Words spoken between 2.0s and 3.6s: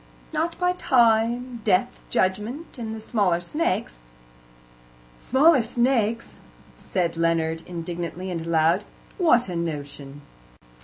Judgment, and the smaller